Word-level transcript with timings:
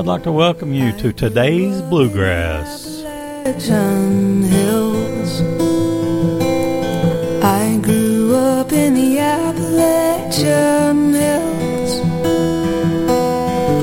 I'd 0.00 0.06
like 0.06 0.22
to 0.22 0.32
welcome 0.32 0.72
you 0.72 0.92
to 0.92 1.12
today's 1.12 1.82
Bluegrass. 1.82 3.02
Hills. 4.46 5.42
I 7.44 7.78
grew 7.82 8.34
up 8.34 8.72
in 8.72 8.94
the 8.94 9.18
Appalachian 9.18 11.12
Hills. 11.12 12.00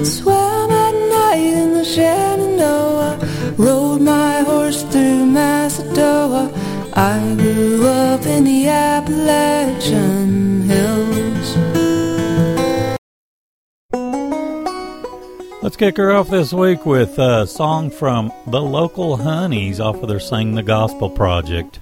Swam 0.09 0.71
at 0.71 0.95
night 1.17 1.53
in 1.53 1.73
the 1.73 1.85
Shenandoah. 1.85 3.19
Rode 3.55 4.01
my 4.01 4.39
horse 4.39 4.81
through 4.91 5.27
Macedonia. 5.27 6.51
I 6.95 7.35
grew 7.37 7.85
up 7.85 8.25
in 8.25 8.43
the 8.45 8.69
Appalachian 8.69 10.26
kick 15.77 15.97
her 15.97 16.11
off 16.11 16.27
this 16.29 16.53
week 16.53 16.87
with 16.87 17.19
a 17.19 17.45
song 17.45 17.91
from 17.91 18.33
the 18.47 18.59
local 18.59 19.15
Honeys 19.15 19.79
off 19.79 19.97
of 19.97 20.09
their 20.09 20.19
Sing 20.19 20.55
the 20.55 20.63
Gospel 20.63 21.07
project. 21.07 21.79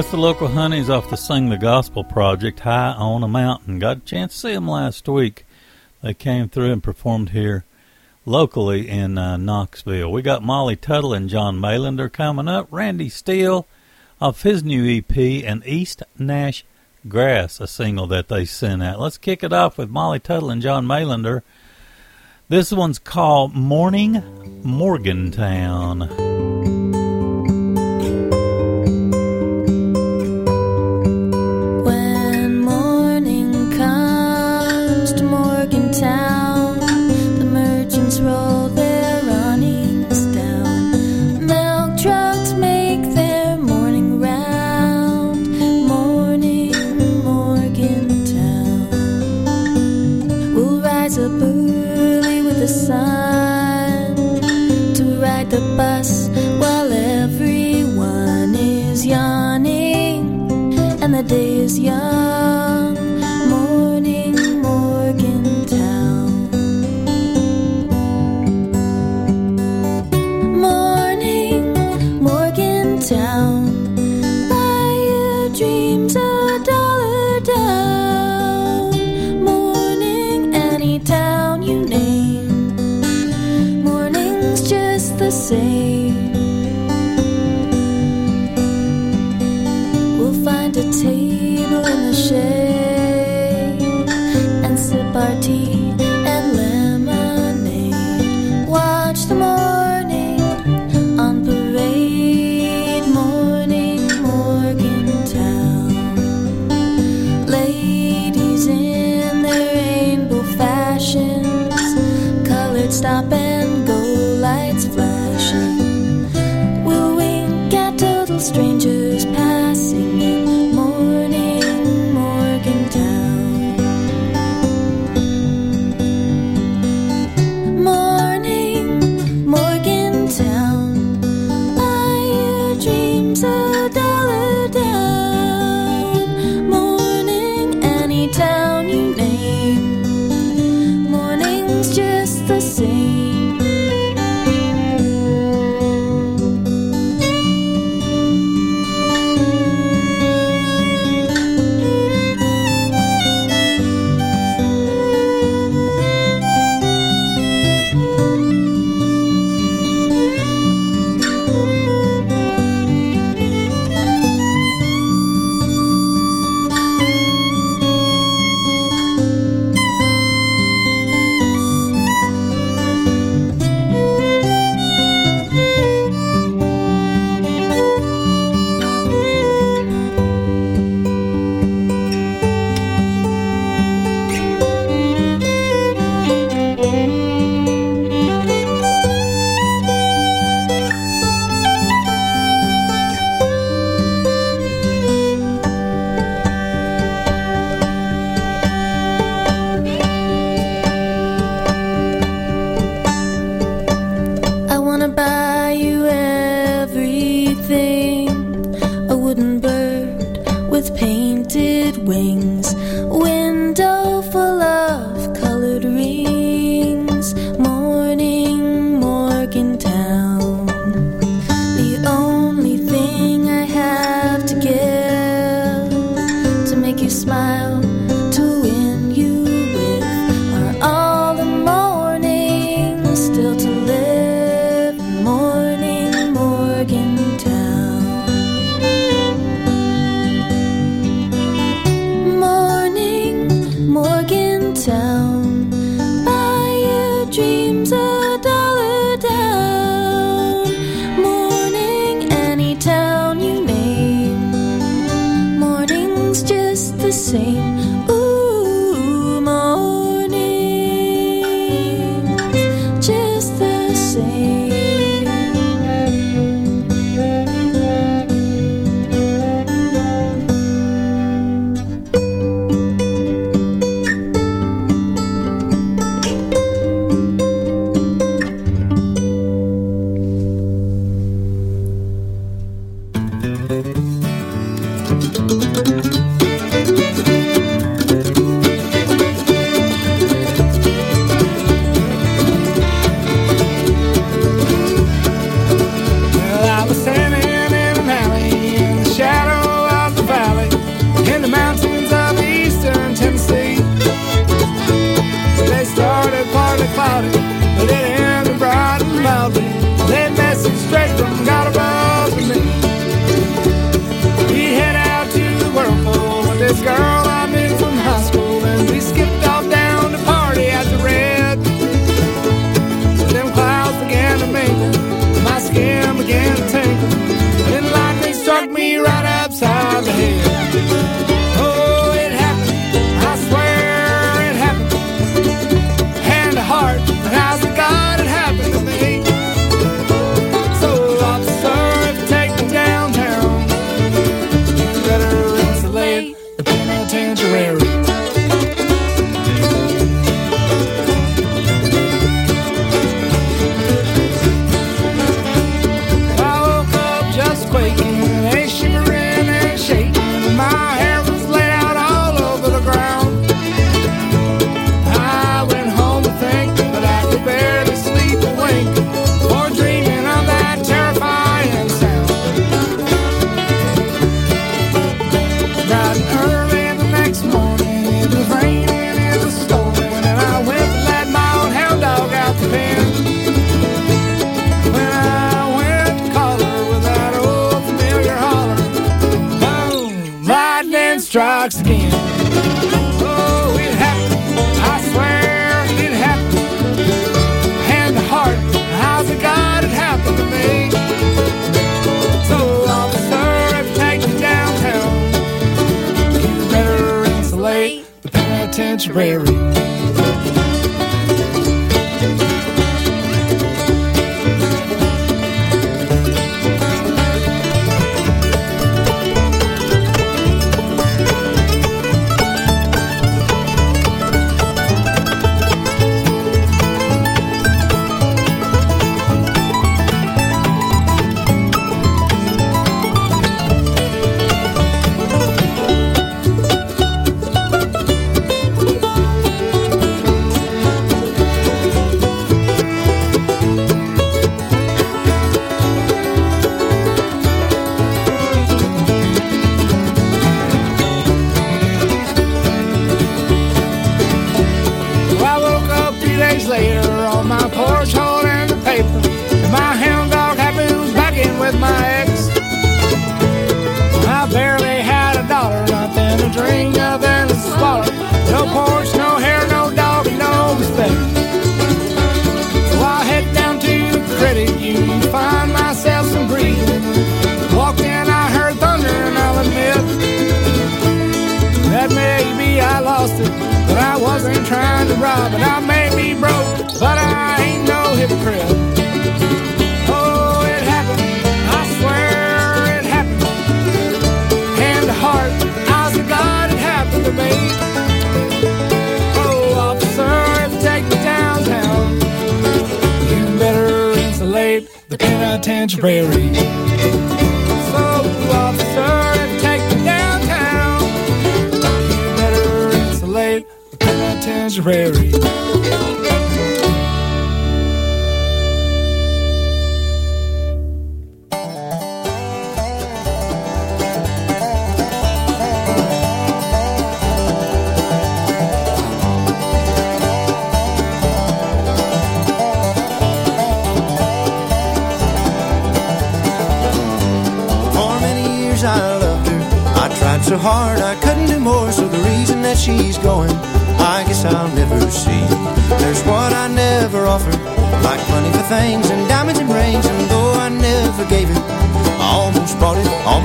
That's 0.00 0.12
the 0.12 0.16
local 0.16 0.48
Honeys 0.48 0.88
off 0.88 1.10
the 1.10 1.16
Sing 1.16 1.50
the 1.50 1.58
Gospel 1.58 2.04
project, 2.04 2.60
High 2.60 2.92
on 2.92 3.22
a 3.22 3.28
Mountain. 3.28 3.80
Got 3.80 3.98
a 3.98 4.00
chance 4.00 4.32
to 4.32 4.38
see 4.38 4.54
them 4.54 4.66
last 4.66 5.06
week. 5.06 5.44
They 6.02 6.14
came 6.14 6.48
through 6.48 6.72
and 6.72 6.82
performed 6.82 7.30
here 7.30 7.66
locally 8.24 8.88
in 8.88 9.18
uh, 9.18 9.36
Knoxville. 9.36 10.10
We 10.10 10.22
got 10.22 10.42
Molly 10.42 10.74
Tuttle 10.74 11.12
and 11.12 11.28
John 11.28 11.58
Mailander 11.58 12.10
coming 12.10 12.48
up. 12.48 12.66
Randy 12.70 13.10
Steele 13.10 13.66
off 14.22 14.40
his 14.40 14.64
new 14.64 14.88
EP 14.88 15.44
and 15.44 15.62
East 15.66 16.02
Nash 16.18 16.64
Grass, 17.06 17.60
a 17.60 17.66
single 17.66 18.06
that 18.06 18.28
they 18.28 18.46
sent 18.46 18.82
out. 18.82 19.00
Let's 19.00 19.18
kick 19.18 19.44
it 19.44 19.52
off 19.52 19.76
with 19.76 19.90
Molly 19.90 20.18
Tuttle 20.18 20.48
and 20.48 20.62
John 20.62 20.86
Mailander. 20.86 21.42
This 22.48 22.72
one's 22.72 22.98
called 22.98 23.54
Morning 23.54 24.62
Morgantown. 24.64 26.08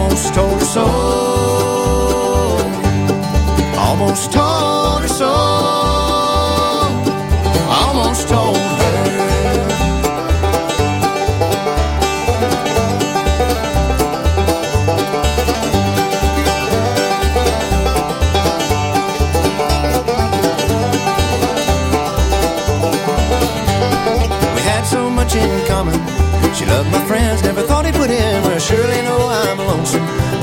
Almost 0.06 0.34
told 0.34 0.60
her 0.60 0.66
so. 0.66 0.86
Almost 3.78 4.32
told 4.32 5.02
her 5.02 5.08
so. 5.08 5.32
Almost 7.82 8.30
told 8.30 8.58
her. 8.58 8.64
We 24.56 24.62
had 24.62 24.84
so 24.84 25.10
much 25.10 25.36
in 25.36 25.66
common. 25.68 26.00
She 26.54 26.66
loved 26.66 26.90
my 26.92 27.04
friends, 27.06 27.44
never 27.44 27.62
thought 27.64 27.86
he'd 27.86 27.96
put 27.96 28.10
in. 28.10 28.44
Well, 28.44 28.60
surely 28.60 29.05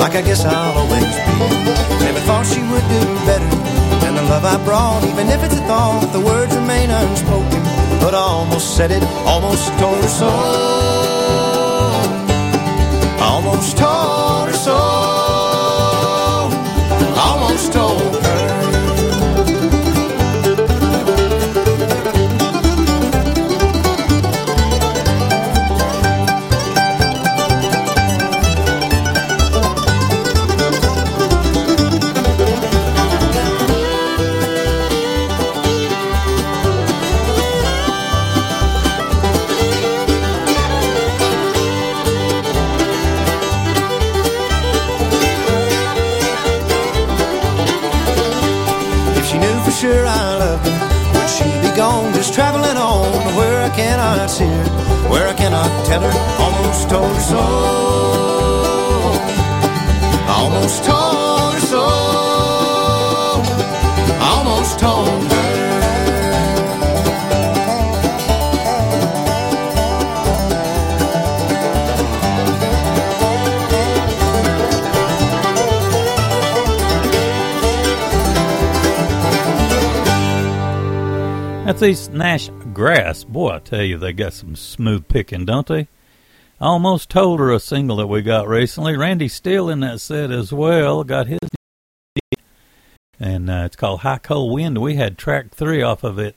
like 0.03 0.17
I 0.17 0.23
guess 0.23 0.45
I'll 0.45 0.79
always 0.83 1.15
be. 1.27 1.35
Never 2.03 2.19
thought 2.27 2.45
she 2.45 2.61
would 2.71 2.87
do 2.91 3.03
better 3.23 3.51
than 4.03 4.17
the 4.17 4.23
love 4.23 4.45
I 4.45 4.59
brought, 4.65 5.05
even 5.05 5.29
if 5.29 5.45
it's 5.45 5.55
a 5.55 5.63
thought. 5.71 6.03
The 6.13 6.21
words 6.21 6.53
remain 6.57 6.91
unspoken, 6.91 7.63
but 8.03 8.13
I 8.13 8.19
almost 8.19 8.77
said 8.77 8.91
it, 8.91 9.03
almost 9.25 9.69
told 9.79 10.03
her 10.03 10.13
so. 10.21 10.31
Almost 13.31 13.79
told 13.79 14.49
her 14.51 14.59
so. 14.67 14.79
Almost 17.29 17.73
told 17.73 18.22
gone, 51.77 52.13
just 52.15 52.35
traveling 52.35 52.77
on 52.77 53.37
where 53.37 53.63
I 53.63 53.71
cannot 53.71 54.29
see 54.31 54.45
her, 54.45 54.65
where 55.09 55.29
I 55.29 55.35
cannot 55.35 55.71
tell 55.87 56.01
her? 56.01 56.13
Almost 56.43 56.91
told 56.91 57.15
her 57.15 57.21
so. 57.21 57.39
Almost 60.29 60.85
told 60.85 61.02
That's 81.73 81.85
East 81.85 82.13
Nash 82.13 82.51
Grass. 82.75 83.25
Boy, 83.25 83.55
I 83.55 83.59
tell 83.59 83.81
you, 83.83 83.97
they 83.97 84.13
got 84.13 84.35
some 84.35 84.57
smooth 84.57 85.09
picking, 85.09 85.47
don't 85.47 85.67
they? 85.67 85.89
I 86.61 86.67
almost 86.67 87.09
told 87.09 87.41
her 87.41 87.51
a 87.51 87.59
single 87.59 87.97
that 87.97 88.09
we 88.09 88.21
got 88.21 88.47
recently. 88.47 88.95
Randy 88.95 89.27
Steele 89.27 89.71
in 89.71 89.81
that 89.81 90.03
set 90.03 90.31
as 90.31 90.53
well. 90.53 91.03
Got 91.03 91.29
his. 91.29 91.39
And 93.19 93.49
uh, 93.49 93.63
it's 93.65 93.77
called 93.77 94.01
High 94.01 94.19
Cold 94.19 94.53
Wind. 94.53 94.83
We 94.83 94.97
had 94.97 95.17
track 95.17 95.51
three 95.51 95.81
off 95.81 96.05
of 96.05 96.19
it 96.19 96.37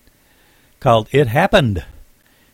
called 0.79 1.09
It 1.11 1.27
Happened. 1.27 1.83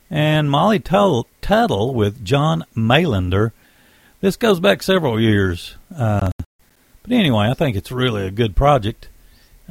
And 0.10 0.50
Molly 0.50 0.80
Tuttle, 0.80 1.28
Tuttle 1.40 1.94
with 1.94 2.26
John 2.26 2.66
Mailander. 2.76 3.52
This 4.22 4.38
goes 4.38 4.60
back 4.60 4.82
several 4.82 5.22
years. 5.22 5.76
Uh, 5.96 6.32
But 7.04 7.12
anyway, 7.12 7.48
I 7.48 7.54
think 7.54 7.76
it's 7.76 7.92
really 7.92 8.26
a 8.26 8.32
good 8.32 8.56
project. 8.56 9.08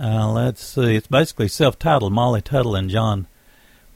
Uh, 0.00 0.32
let's 0.32 0.64
see. 0.64 0.96
It's 0.96 1.08
basically 1.08 1.48
self-titled. 1.48 2.12
Molly 2.12 2.40
Tuttle 2.40 2.74
and 2.74 2.88
John 2.88 3.26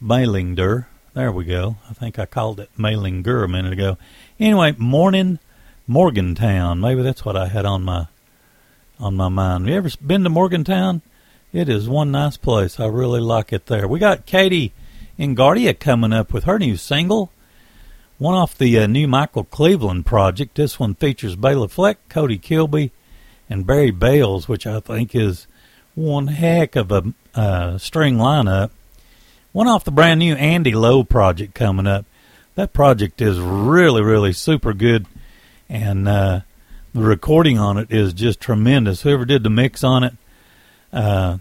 Mailinger. 0.02 0.84
There 1.14 1.32
we 1.32 1.46
go. 1.46 1.76
I 1.88 1.94
think 1.94 2.18
I 2.18 2.26
called 2.26 2.60
it 2.60 2.68
Mailinger 2.76 3.42
a 3.42 3.48
minute 3.48 3.72
ago. 3.72 3.96
Anyway, 4.38 4.74
Morning 4.76 5.38
Morgantown. 5.86 6.80
Maybe 6.80 7.00
that's 7.00 7.24
what 7.24 7.36
I 7.36 7.48
had 7.48 7.64
on 7.64 7.84
my 7.84 8.08
on 9.00 9.14
my 9.16 9.28
mind. 9.28 9.66
You 9.66 9.76
ever 9.76 9.88
been 10.04 10.24
to 10.24 10.30
Morgantown? 10.30 11.00
It 11.54 11.70
is 11.70 11.88
one 11.88 12.10
nice 12.10 12.36
place. 12.36 12.78
I 12.78 12.86
really 12.86 13.20
like 13.20 13.50
it 13.52 13.66
there. 13.66 13.88
We 13.88 13.98
got 13.98 14.26
Katie 14.26 14.72
Ingardia 15.18 15.72
coming 15.72 16.12
up 16.12 16.34
with 16.34 16.44
her 16.44 16.58
new 16.58 16.76
single, 16.76 17.30
one 18.18 18.34
off 18.34 18.58
the 18.58 18.78
uh, 18.78 18.86
new 18.86 19.08
Michael 19.08 19.44
Cleveland 19.44 20.04
project. 20.04 20.56
This 20.56 20.78
one 20.78 20.96
features 20.96 21.34
Bela 21.34 21.68
Fleck, 21.68 21.96
Cody 22.10 22.36
Kilby, 22.36 22.92
and 23.48 23.66
Barry 23.66 23.90
Bales, 23.90 24.48
which 24.48 24.66
I 24.66 24.80
think 24.80 25.14
is 25.14 25.46
one 25.94 26.28
heck 26.28 26.76
of 26.76 26.90
a 26.92 27.12
uh, 27.34 27.78
string 27.78 28.16
lineup. 28.16 28.70
One 29.52 29.68
off 29.68 29.84
the 29.84 29.90
brand 29.90 30.18
new 30.18 30.34
Andy 30.34 30.72
Lowe 30.72 31.04
project 31.04 31.54
coming 31.54 31.86
up. 31.86 32.06
That 32.56 32.72
project 32.72 33.20
is 33.20 33.38
really, 33.38 34.02
really 34.02 34.32
super 34.32 34.72
good, 34.72 35.06
and 35.68 36.08
uh, 36.08 36.40
the 36.92 37.00
recording 37.00 37.58
on 37.58 37.78
it 37.78 37.90
is 37.90 38.12
just 38.12 38.40
tremendous. 38.40 39.02
Whoever 39.02 39.24
did 39.24 39.42
the 39.42 39.50
mix 39.50 39.82
on 39.82 40.04
it, 40.04 40.14
uh, 40.92 41.38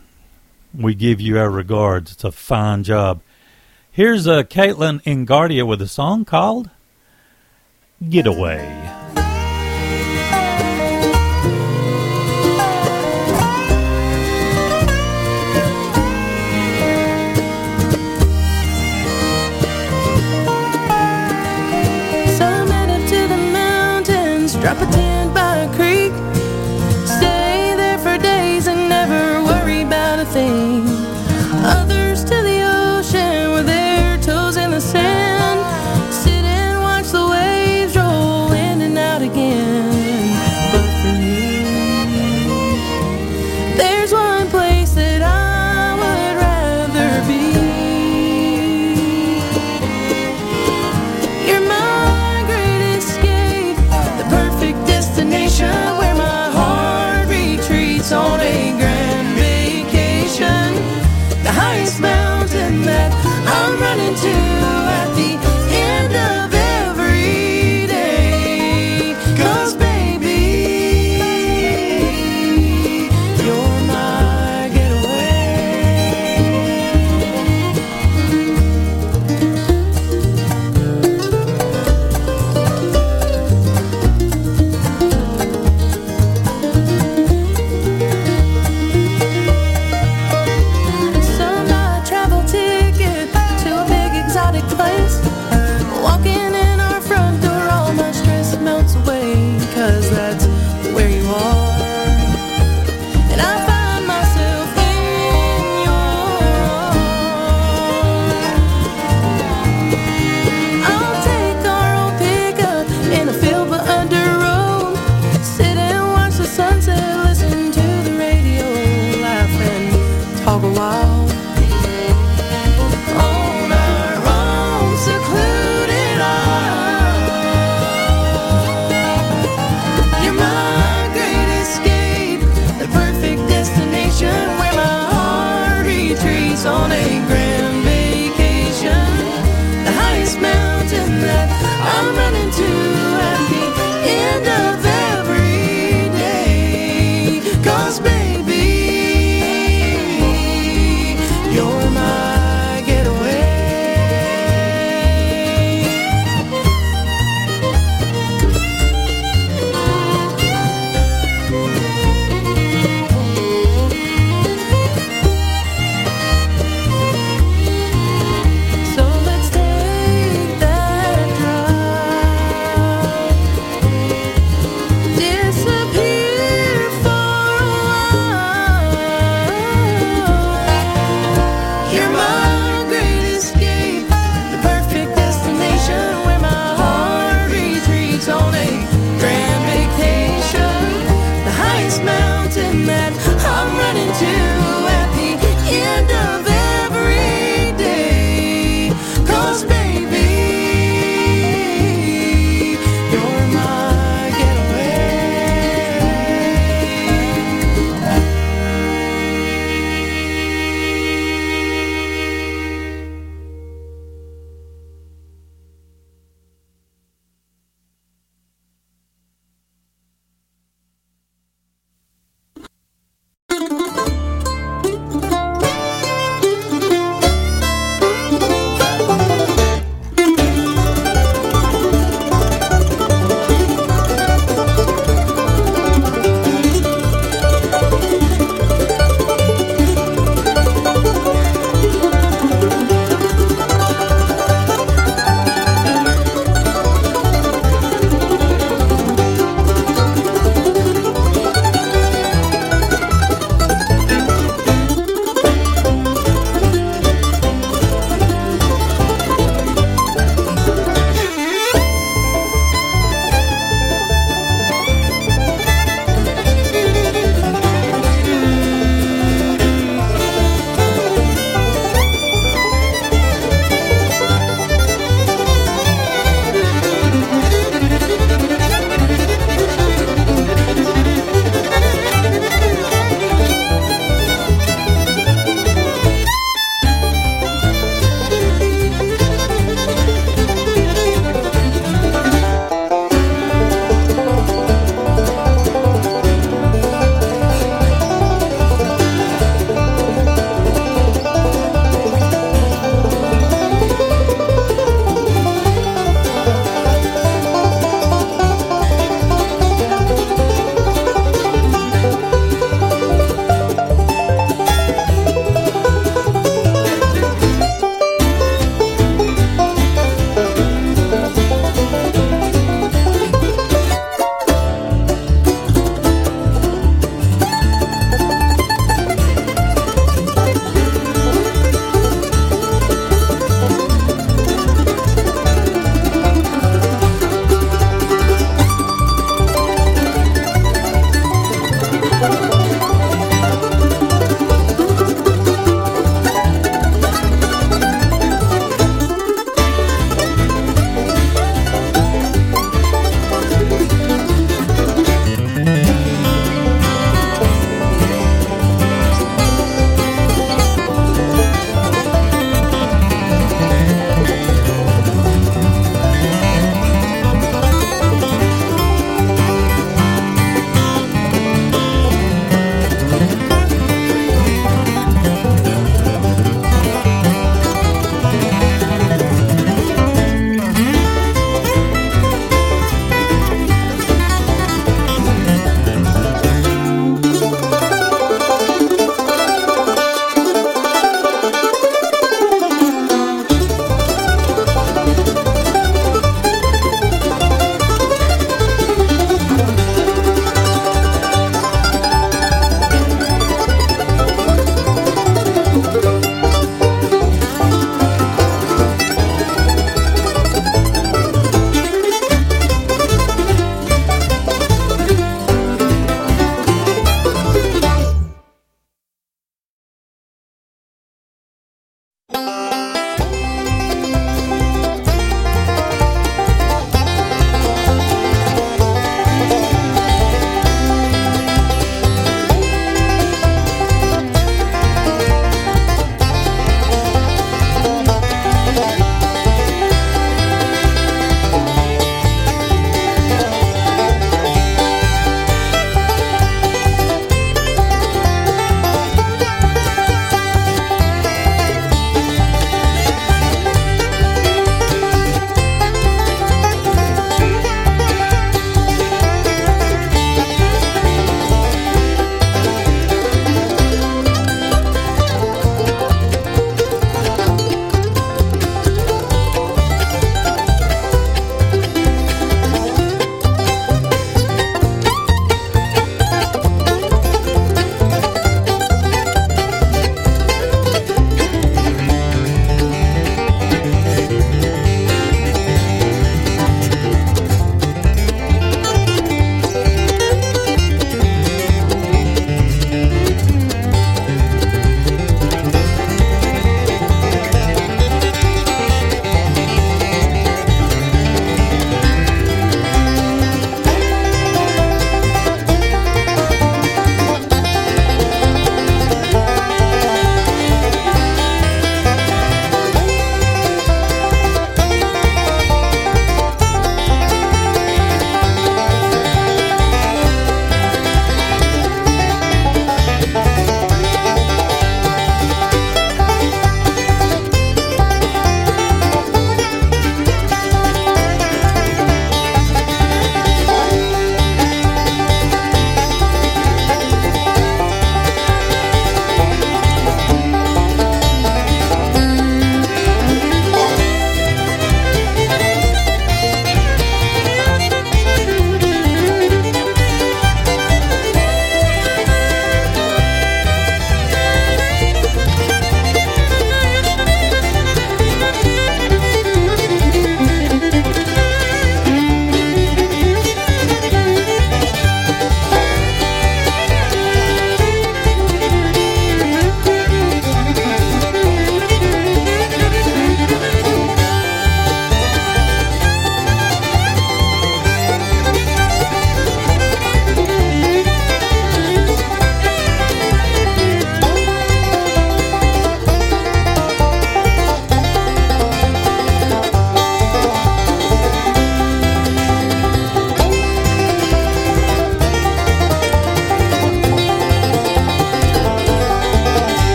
we 0.75 0.95
give 0.95 1.21
you 1.21 1.37
our 1.37 1.49
regards. 1.49 2.13
It's 2.13 2.23
a 2.23 2.31
fine 2.31 2.83
job. 2.83 3.21
Here's 3.91 4.27
uh, 4.27 4.41
Caitlin 4.43 5.03
Ingardia 5.03 5.67
with 5.67 5.81
a 5.81 5.87
song 5.87 6.25
called 6.25 6.71
Getaway. 8.09 9.22
Drop 24.63 24.81
it. 24.81 24.93
tear. 24.93 25.12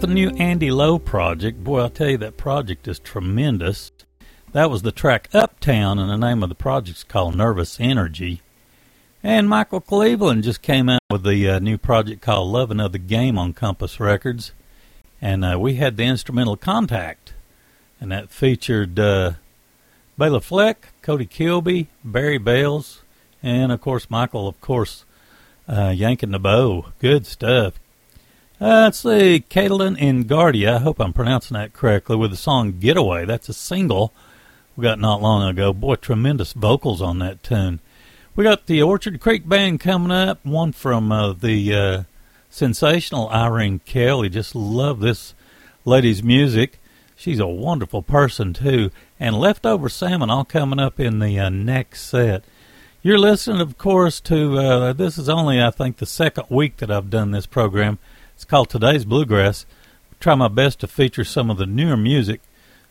The 0.00 0.08
new 0.08 0.30
Andy 0.36 0.70
Lowe 0.70 0.98
project. 0.98 1.64
Boy, 1.64 1.80
I'll 1.80 1.88
tell 1.88 2.10
you, 2.10 2.18
that 2.18 2.36
project 2.36 2.86
is 2.86 2.98
tremendous. 2.98 3.90
That 4.52 4.68
was 4.68 4.82
the 4.82 4.92
track 4.92 5.30
Uptown, 5.32 5.98
and 5.98 6.10
the 6.10 6.18
name 6.18 6.42
of 6.42 6.50
the 6.50 6.54
project's 6.54 7.04
called 7.04 7.34
Nervous 7.34 7.80
Energy. 7.80 8.42
And 9.22 9.48
Michael 9.48 9.80
Cleveland 9.80 10.44
just 10.44 10.60
came 10.60 10.90
out 10.90 11.00
with 11.10 11.22
the 11.22 11.48
uh, 11.48 11.58
new 11.58 11.78
project 11.78 12.20
called 12.20 12.52
Loving 12.52 12.80
of 12.80 12.92
the 12.92 12.98
Game 12.98 13.38
on 13.38 13.54
Compass 13.54 13.98
Records. 13.98 14.52
And 15.22 15.42
uh, 15.42 15.58
we 15.58 15.76
had 15.76 15.96
the 15.96 16.04
instrumental 16.04 16.58
Contact. 16.58 17.32
And 17.98 18.12
that 18.12 18.28
featured 18.28 18.98
uh, 18.98 19.32
Bela 20.18 20.42
Fleck, 20.42 20.88
Cody 21.00 21.24
Kilby, 21.24 21.88
Barry 22.04 22.38
Bales, 22.38 23.00
and 23.42 23.72
of 23.72 23.80
course 23.80 24.10
Michael, 24.10 24.46
of 24.46 24.60
course, 24.60 25.06
uh, 25.66 25.94
yanking 25.96 26.32
the 26.32 26.38
bow. 26.38 26.92
Good 26.98 27.26
stuff. 27.26 27.80
Uh, 28.64 28.84
let's 28.84 29.00
see, 29.00 29.44
Caitlin 29.50 30.66
I 30.66 30.78
hope 30.78 30.98
I'm 30.98 31.12
pronouncing 31.12 31.54
that 31.54 31.74
correctly, 31.74 32.16
with 32.16 32.30
the 32.30 32.36
song 32.38 32.78
Getaway. 32.80 33.26
That's 33.26 33.50
a 33.50 33.52
single 33.52 34.14
we 34.74 34.84
got 34.84 34.98
not 34.98 35.20
long 35.20 35.46
ago. 35.46 35.74
Boy, 35.74 35.96
tremendous 35.96 36.54
vocals 36.54 37.02
on 37.02 37.18
that 37.18 37.42
tune. 37.42 37.80
We 38.34 38.42
got 38.42 38.64
the 38.64 38.80
Orchard 38.80 39.20
Creek 39.20 39.46
Band 39.46 39.80
coming 39.80 40.10
up, 40.10 40.46
one 40.46 40.72
from 40.72 41.12
uh, 41.12 41.34
the 41.34 41.74
uh, 41.74 42.02
sensational 42.48 43.28
Irene 43.28 43.80
Kelley. 43.80 44.30
Just 44.30 44.54
love 44.54 45.00
this 45.00 45.34
lady's 45.84 46.22
music. 46.22 46.80
She's 47.16 47.40
a 47.40 47.46
wonderful 47.46 48.00
person, 48.00 48.54
too. 48.54 48.90
And 49.20 49.38
Leftover 49.38 49.90
Salmon 49.90 50.30
all 50.30 50.46
coming 50.46 50.80
up 50.80 50.98
in 50.98 51.18
the 51.18 51.38
uh, 51.38 51.50
next 51.50 52.04
set. 52.04 52.44
You're 53.02 53.18
listening, 53.18 53.60
of 53.60 53.76
course, 53.76 54.20
to 54.20 54.56
uh, 54.56 54.92
this 54.94 55.18
is 55.18 55.28
only, 55.28 55.62
I 55.62 55.70
think, 55.70 55.98
the 55.98 56.06
second 56.06 56.46
week 56.48 56.78
that 56.78 56.90
I've 56.90 57.10
done 57.10 57.32
this 57.32 57.44
program. 57.44 57.98
It's 58.44 58.50
called 58.50 58.68
Today's 58.68 59.06
Bluegrass. 59.06 59.64
I 60.12 60.16
try 60.20 60.34
my 60.34 60.48
best 60.48 60.80
to 60.80 60.86
feature 60.86 61.24
some 61.24 61.48
of 61.48 61.56
the 61.56 61.64
newer 61.64 61.96
music, 61.96 62.42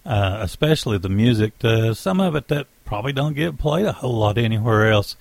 uh, 0.04 0.38
especially 0.40 0.98
the 0.98 1.10
music, 1.10 1.60
to, 1.60 1.94
some 1.94 2.20
of 2.20 2.36
it 2.36 2.48
that 2.48 2.66
probably 2.86 3.14
don't 3.14 3.36
get 3.36 3.60
played 3.60 3.86
a 3.86 3.92
whole 3.92 4.18
lot 4.18 4.40
anywhere 4.40 4.92
else, 4.92 5.16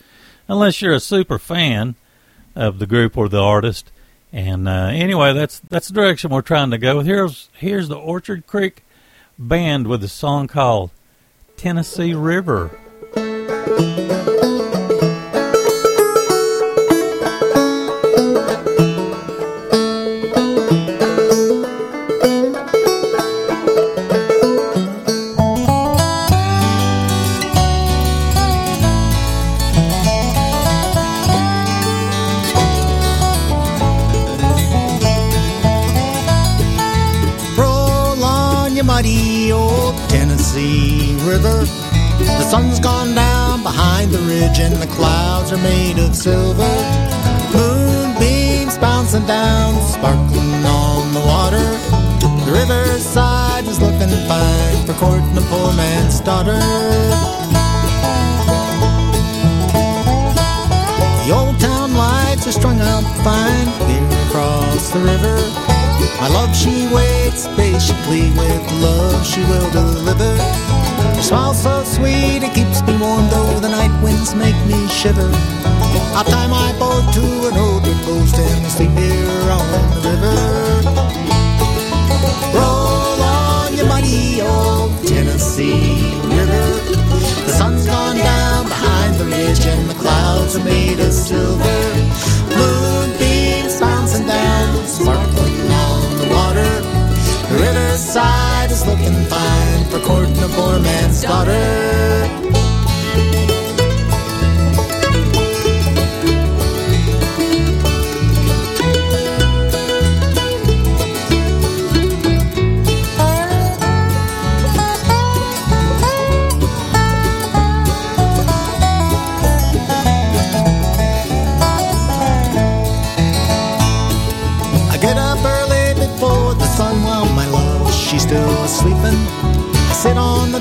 unless 0.49 0.81
you're 0.81 0.95
a 0.95 1.01
super 1.01 1.38
fan 1.38 1.97
of 2.57 2.79
the 2.79 2.87
group 2.87 3.18
or 3.18 3.29
the 3.29 3.42
artist. 3.42 3.92
And 4.33 4.66
uh, 4.66 4.88
anyway, 4.90 5.35
that's 5.35 5.61
that's 5.68 5.88
the 5.88 5.95
direction 5.95 6.31
we're 6.31 6.40
trying 6.40 6.71
to 6.71 6.79
go. 6.79 7.01
Here's 7.01 7.51
here's 7.53 7.88
the 7.88 7.99
Orchard 7.99 8.47
Creek 8.47 8.85
Band 9.38 9.87
with 9.87 10.03
a 10.03 10.09
song 10.09 10.49
called 10.49 10.92
Tennessee 11.59 12.14
River. 12.14 12.71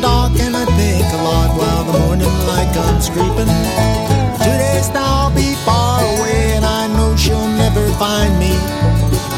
Dock 0.01 0.31
and 0.39 0.57
I 0.57 0.65
think 0.65 1.05
a 1.13 1.21
lot 1.23 1.49
while 1.57 1.83
the 1.85 1.99
morning 1.99 2.33
light 2.49 2.73
comes 2.73 3.09
creeping. 3.09 3.51
Two 4.43 4.57
days 4.65 4.89
I'll 4.95 5.33
be 5.33 5.53
far 5.63 6.01
away 6.01 6.53
and 6.57 6.65
I 6.65 6.87
know 6.87 7.15
she'll 7.15 7.53
never 7.63 7.85
find 8.01 8.33
me. 8.39 8.53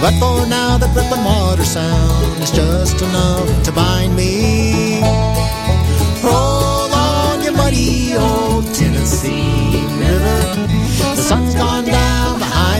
But 0.01 0.13
for 0.19 0.47
now 0.47 0.77
the 0.77 0.87
dripping 0.93 1.23
water 1.23 1.65
sound 1.65 2.41
is 2.41 2.51
just 2.51 3.01
enough 3.01 3.63
to 3.63 3.71
bind 3.71 4.15
me. 4.15 5.01
Roll 6.23 6.91
on, 6.93 7.43
you 7.43 7.51
muddy 7.51 8.15
old 8.15 8.65
Tennessee 8.73 9.83
River. 9.99 10.39
The 11.15 11.23
sun's 11.29 11.55
gone 11.55 11.85
down 11.85 12.12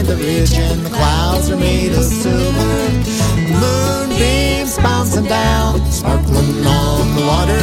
behind 0.04 0.20
the 0.20 0.26
ridge 0.26 0.52
and 0.54 0.80
the 0.84 0.90
clouds 0.90 1.50
are 1.50 1.56
made 1.56 1.92
of 1.92 2.04
silver. 2.04 2.74
Moonbeams 3.60 4.76
bouncing 4.78 5.24
down, 5.24 5.80
sparkling 5.90 6.66
on 6.66 7.14
the 7.14 7.26
water. 7.26 7.60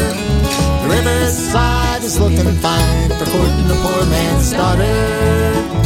The 0.82 0.90
riverside 0.90 2.04
is 2.04 2.20
looking 2.20 2.54
fine 2.60 3.10
for 3.10 3.26
courting 3.26 3.72
a 3.72 3.78
poor 3.84 4.06
man's 4.06 4.52
daughter. 4.52 5.81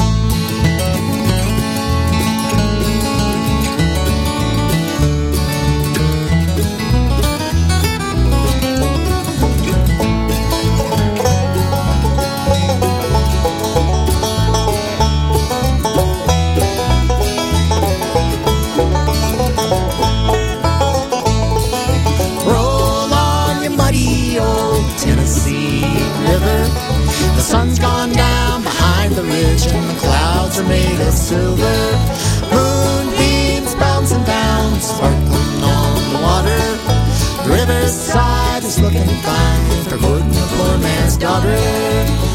Is 38.76 38.82
looking 38.82 39.08
fine 39.22 39.84
for 39.86 39.98
courting 39.98 40.36
a 40.36 40.48
poor 40.58 40.78
man's 40.80 41.18
daughter. 41.18 41.56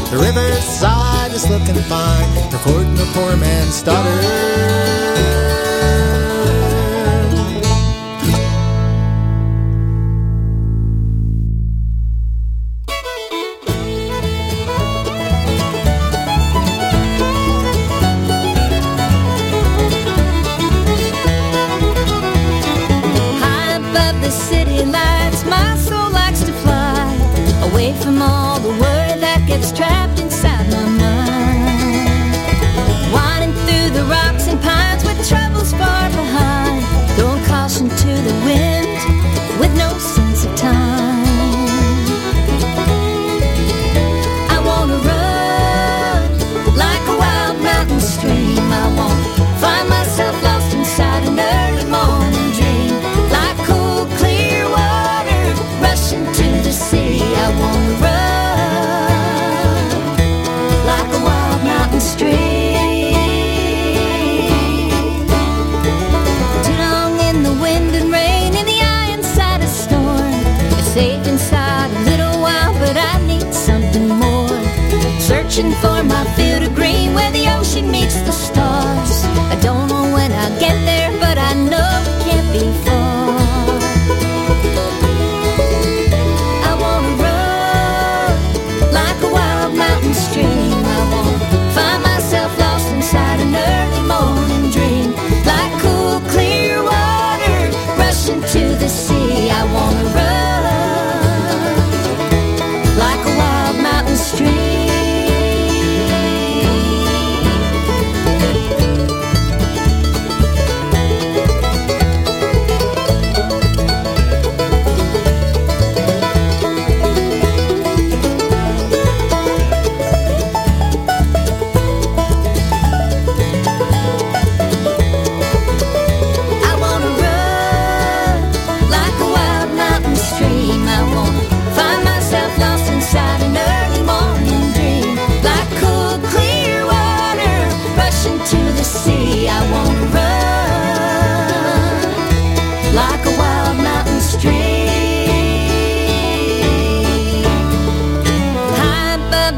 The 0.09 0.17
riverside 0.17 1.31
is 1.31 1.47
looking 1.49 1.81
fine 1.83 2.49
for 2.49 2.57
courting 2.59 2.97
a 2.97 3.05
poor 3.13 3.37
man's 3.37 3.81
daughter. 3.83 5.40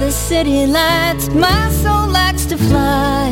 The 0.03 0.11
city 0.11 0.67
lights, 0.67 1.29
my 1.29 1.69
soul 1.81 2.07
likes 2.07 2.45
to 2.45 2.57
fly 2.57 3.29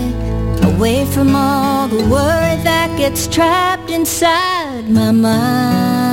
away 0.63 1.05
from 1.05 1.35
all 1.35 1.89
the 1.89 2.01
worry 2.15 2.55
that 2.63 2.89
gets 2.97 3.27
trapped 3.27 3.89
inside 3.89 4.89
my 4.89 5.11
mind. 5.11 6.10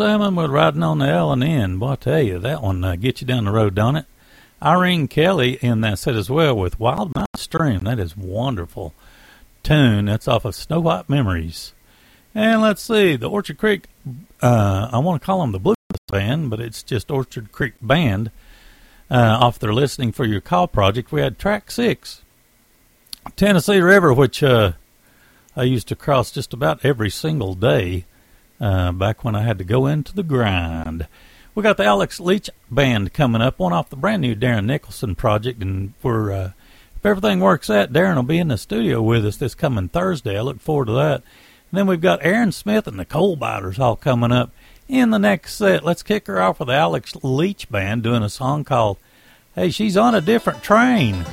Salmon 0.00 0.34
with 0.34 0.50
riding 0.50 0.82
on 0.82 0.96
the 0.96 1.06
L 1.06 1.30
and 1.30 1.44
N. 1.44 1.76
Boy, 1.76 1.90
I 1.90 1.96
tell 1.96 2.22
you, 2.22 2.38
that 2.38 2.62
one 2.62 2.82
uh, 2.82 2.96
gets 2.96 3.20
you 3.20 3.26
down 3.26 3.44
the 3.44 3.50
road, 3.50 3.74
don't 3.74 3.96
it? 3.96 4.06
Irene 4.62 5.08
Kelley 5.08 5.58
in 5.60 5.82
that 5.82 5.98
set 5.98 6.14
as 6.14 6.30
well 6.30 6.56
with 6.56 6.80
Wild 6.80 7.14
Mountain 7.14 7.36
Stream. 7.36 7.80
That 7.80 7.98
is 7.98 8.16
wonderful 8.16 8.94
tune. 9.62 10.06
That's 10.06 10.26
off 10.26 10.46
of 10.46 10.54
Snow 10.54 10.80
White 10.80 11.10
Memories. 11.10 11.74
And 12.34 12.62
let's 12.62 12.80
see, 12.80 13.16
the 13.16 13.28
Orchard 13.28 13.58
Creek, 13.58 13.88
uh, 14.40 14.88
I 14.90 14.96
want 15.00 15.20
to 15.20 15.26
call 15.26 15.42
them 15.42 15.52
the 15.52 15.58
Blues 15.58 15.76
Band, 16.10 16.48
but 16.48 16.60
it's 16.60 16.82
just 16.82 17.10
Orchard 17.10 17.52
Creek 17.52 17.74
Band. 17.82 18.30
Uh, 19.10 19.36
off 19.38 19.58
their 19.58 19.74
Listening 19.74 20.12
for 20.12 20.24
Your 20.24 20.40
Call 20.40 20.66
project, 20.66 21.12
we 21.12 21.20
had 21.20 21.38
track 21.38 21.70
six, 21.70 22.22
Tennessee 23.36 23.80
River, 23.80 24.14
which 24.14 24.42
uh, 24.42 24.72
I 25.54 25.64
used 25.64 25.88
to 25.88 25.94
cross 25.94 26.30
just 26.30 26.54
about 26.54 26.82
every 26.86 27.10
single 27.10 27.54
day 27.54 28.06
uh, 28.60 28.92
back 28.92 29.24
when 29.24 29.34
I 29.34 29.42
had 29.42 29.58
to 29.58 29.64
go 29.64 29.86
into 29.86 30.14
the 30.14 30.22
grind. 30.22 31.06
We 31.54 31.62
got 31.62 31.76
the 31.76 31.84
Alex 31.84 32.20
Leach 32.20 32.48
band 32.70 33.12
coming 33.12 33.42
up, 33.42 33.58
one 33.58 33.72
off 33.72 33.90
the 33.90 33.96
brand 33.96 34.22
new 34.22 34.36
Darren 34.36 34.66
Nicholson 34.66 35.14
project, 35.14 35.62
and 35.62 35.94
for 35.96 36.32
uh, 36.32 36.52
if 36.96 37.06
everything 37.06 37.40
works 37.40 37.70
out, 37.70 37.92
Darren 37.92 38.16
will 38.16 38.22
be 38.22 38.38
in 38.38 38.48
the 38.48 38.58
studio 38.58 39.00
with 39.02 39.24
us 39.24 39.36
this 39.36 39.54
coming 39.54 39.88
Thursday. 39.88 40.38
I 40.38 40.42
look 40.42 40.60
forward 40.60 40.86
to 40.86 40.92
that. 40.92 41.22
And 41.70 41.78
then 41.78 41.86
we've 41.86 42.00
got 42.00 42.22
Aaron 42.22 42.52
Smith 42.52 42.86
and 42.86 42.98
the 42.98 43.04
Coal 43.04 43.36
Biters 43.36 43.78
all 43.78 43.96
coming 43.96 44.32
up 44.32 44.52
in 44.86 45.10
the 45.10 45.18
next 45.18 45.54
set. 45.54 45.84
Let's 45.84 46.02
kick 46.02 46.26
her 46.26 46.40
off 46.40 46.58
with 46.58 46.68
the 46.68 46.74
Alex 46.74 47.16
Leach 47.22 47.70
band 47.70 48.02
doing 48.02 48.22
a 48.22 48.28
song 48.28 48.64
called 48.64 48.98
"Hey, 49.54 49.70
She's 49.70 49.96
on 49.96 50.14
a 50.14 50.20
Different 50.20 50.62
Train." 50.62 51.24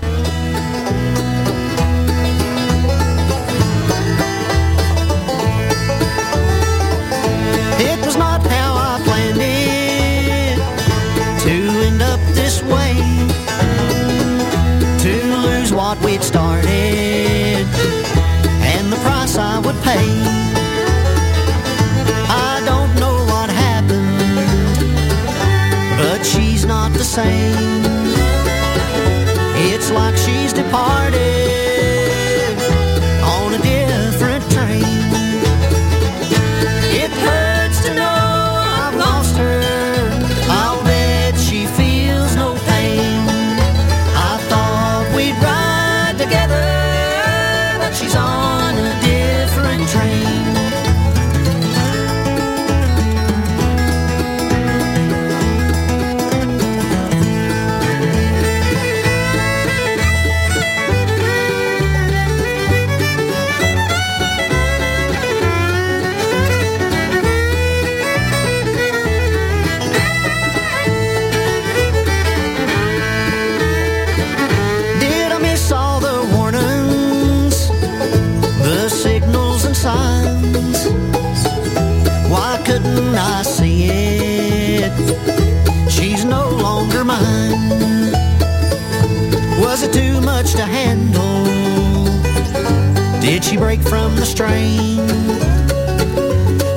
we'd 16.04 16.24
started 16.24 17.66
and 18.74 18.92
the 18.92 18.98
price 18.98 19.38
I 19.38 19.60
would 19.60 19.76
pay. 19.84 20.08
I 22.30 22.62
don't 22.66 22.94
know 23.00 23.18
what 23.32 23.50
happened, 23.50 24.78
but 25.98 26.26
she's 26.26 26.66
not 26.66 26.94
the 26.94 27.04
same. 27.04 27.84
It's 29.72 29.92
like 29.92 30.18
she's 30.18 30.54
departed. 30.54 31.27
touched 90.48 90.60
handle? 90.66 91.44
Did 93.20 93.44
she 93.44 93.58
break 93.58 93.82
from 93.82 94.16
the 94.16 94.26
strain? 94.26 95.06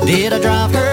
Did 0.06 0.32
I 0.32 0.40
drive 0.40 0.72
her 0.74 0.89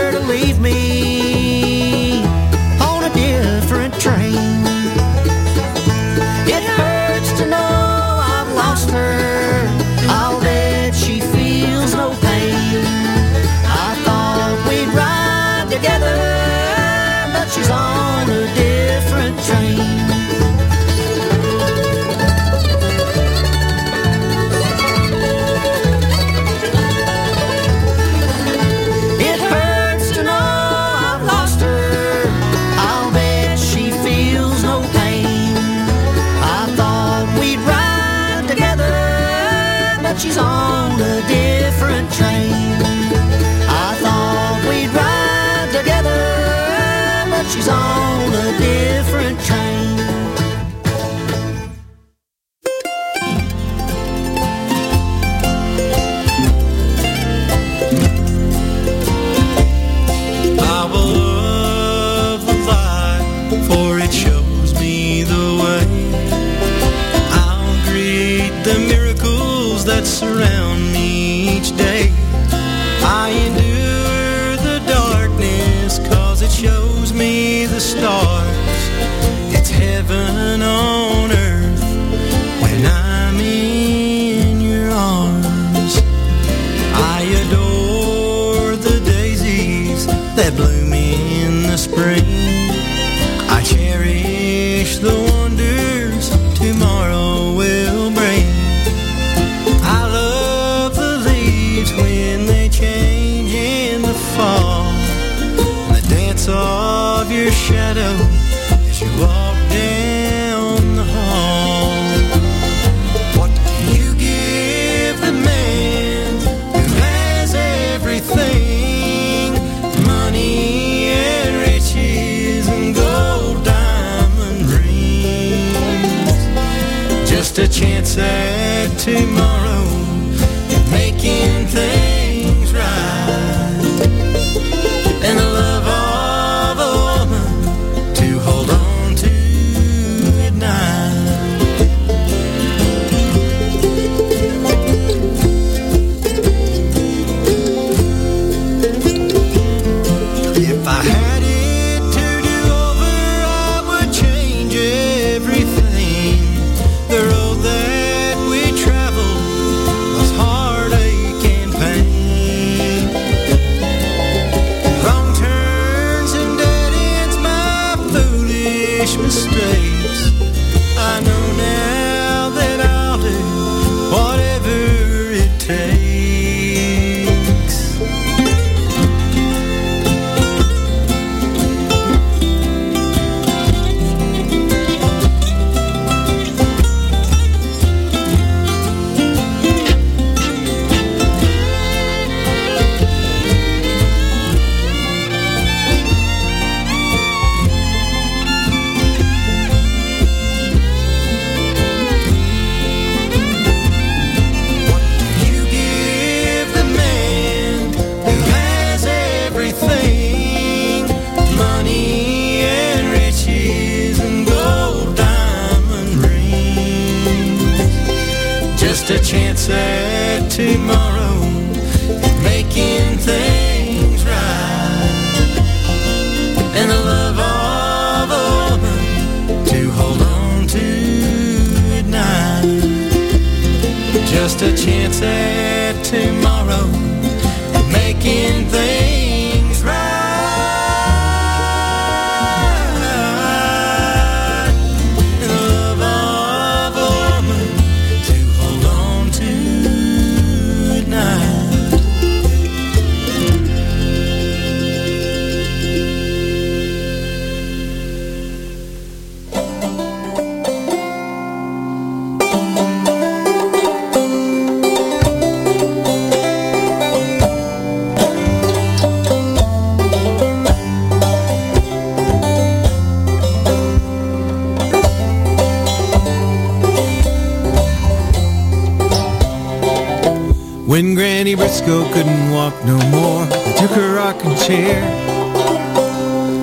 rocking 284.28 284.56
chair 284.58 285.00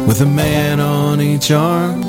with 0.06 0.20
a 0.20 0.26
man 0.26 0.80
on 0.80 1.18
each 1.18 1.50
arm, 1.50 2.04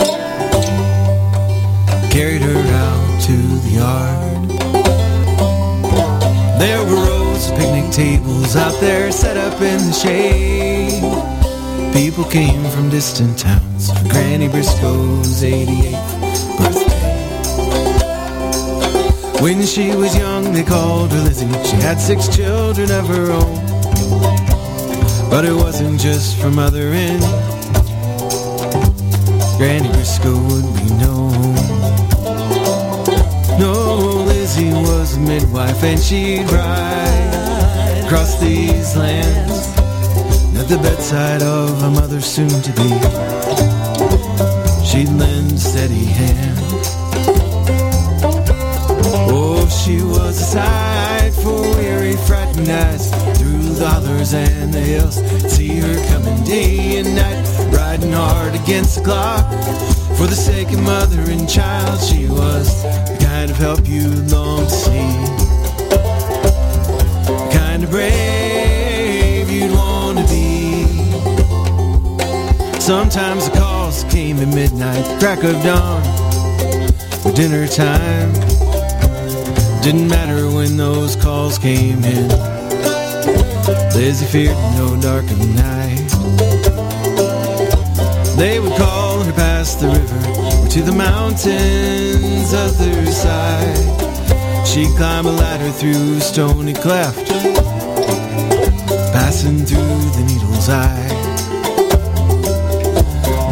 carried 2.11 2.41
her 2.41 2.61
out 2.83 3.21
to 3.21 3.37
the 3.63 3.69
yard. 3.81 4.49
There 6.59 6.83
were 6.83 7.05
rows 7.07 7.49
of 7.49 7.57
picnic 7.57 7.89
tables 7.93 8.57
out 8.57 8.77
there 8.81 9.13
set 9.13 9.37
up 9.37 9.61
in 9.61 9.77
the 9.77 9.93
shade. 9.93 11.01
People 11.93 12.25
came 12.25 12.65
from 12.71 12.89
distant 12.89 13.39
towns 13.39 13.89
for 13.93 14.09
Granny 14.09 14.49
Briscoe's 14.49 15.41
88th 15.41 16.57
birthday. 16.57 17.05
When 19.41 19.65
she 19.65 19.95
was 19.95 20.17
young, 20.17 20.51
they 20.51 20.63
called 20.63 21.13
her 21.13 21.21
Lizzie. 21.21 21.47
She 21.63 21.77
had 21.77 21.97
six 21.97 22.27
children 22.35 22.91
of 22.91 23.07
her 23.07 23.31
own. 23.31 23.64
But 25.35 25.43
it 25.43 25.51
wasn't 25.51 25.99
just 25.99 26.37
for 26.37 26.49
mothering. 26.49 27.19
Granny 29.57 29.89
Briscoe 29.89 30.31
would 30.31 30.69
be 30.77 30.87
known. 30.95 31.55
No, 33.59 34.23
Lizzie 34.27 34.71
was 34.71 35.17
a 35.17 35.19
midwife, 35.19 35.83
and 35.83 35.99
she'd 35.99 36.49
ride 36.49 38.03
across 38.05 38.39
these 38.39 38.95
lands 38.95 39.67
at 40.57 40.69
the 40.69 40.77
bedside 40.81 41.41
of 41.41 41.83
a 41.83 41.89
mother 41.91 42.21
soon 42.21 42.47
to 42.47 42.71
be. 42.71 42.89
She'd 44.87 45.09
lend 45.19 45.59
steady 45.59 46.05
hand. 46.05 46.59
Oh, 49.27 49.67
she 49.67 50.01
was 50.01 50.39
a 50.39 50.45
sight 50.45 51.33
for 51.43 51.59
weary, 51.75 52.15
frightened 52.25 52.44
eyes 52.59 53.11
through 53.37 53.75
the 53.75 53.87
hollers 53.87 54.33
and 54.33 54.73
the 54.73 54.79
hills. 54.79 55.15
See 55.53 55.77
her 55.79 56.07
coming 56.07 56.43
day 56.43 56.99
and 56.99 57.15
night, 57.15 57.45
riding 57.71 58.11
hard 58.11 58.55
against 58.55 58.95
the 58.95 59.03
clock. 59.03 59.45
For 60.17 60.27
the 60.27 60.35
sake 60.35 60.71
of 60.71 60.81
mother 60.81 61.19
and 61.29 61.49
child, 61.49 61.99
she 62.01 62.27
was 62.27 62.83
the 62.83 63.17
kind 63.19 63.51
of 63.51 63.57
help 63.57 63.87
you 63.87 64.07
long 64.31 64.63
to 64.63 64.69
see. 64.69 65.11
The 67.27 67.49
kind 67.51 67.83
of 67.83 67.89
brave 67.91 69.49
you'd 69.49 69.71
want 69.71 70.19
to 70.19 70.25
be. 70.33 70.85
Sometimes 72.79 73.49
the 73.49 73.57
calls 73.57 74.05
came 74.05 74.37
at 74.37 74.47
midnight, 74.47 75.03
crack 75.19 75.43
of 75.43 75.61
dawn, 75.63 76.01
or 77.25 77.31
dinner 77.33 77.67
time. 77.67 78.54
Didn't 79.85 80.07
matter 80.07 80.49
when 80.49 80.77
those 80.77 81.15
calls 81.15 81.59
came 81.59 82.03
in. 82.03 82.27
Lizzie 83.93 84.25
feared 84.25 84.57
no 84.73 84.99
dark 84.99 85.25
of 85.25 85.37
night. 85.55 86.09
They 88.35 88.59
would 88.59 88.75
call 88.79 89.21
her 89.21 89.31
past 89.33 89.81
the 89.81 89.89
river 89.89 90.41
or 90.41 90.67
to 90.69 90.81
the 90.81 90.91
mountains 90.91 92.51
other 92.51 93.05
side. 93.11 94.65
She'd 94.65 94.89
climb 94.97 95.27
a 95.27 95.31
ladder 95.31 95.71
through 95.71 96.19
stony 96.19 96.73
cleft, 96.73 97.27
passing 99.13 99.67
through 99.67 99.99
the 100.17 100.23
needle's 100.27 100.67
eye. 100.67 101.11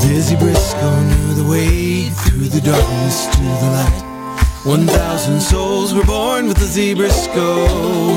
Lizzie 0.07 0.35
Briscoe 0.37 0.99
knew 0.99 1.33
the 1.35 1.47
way 1.47 2.09
through 2.09 2.49
the 2.49 2.61
darkness 2.61 3.27
to 3.27 3.37
the 3.37 3.69
light. 3.71 4.12
One 4.65 4.87
thousand 4.87 5.41
souls 5.41 5.93
were 5.93 6.05
born 6.05 6.47
with 6.47 6.57
Lizzie 6.57 6.93
Briscoe 6.93 8.15